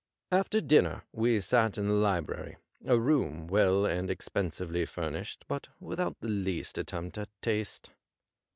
[0.31, 2.57] After dinner we sat in the library,
[2.87, 7.91] a room well and expensively furnished, but with out the least attempt at taste.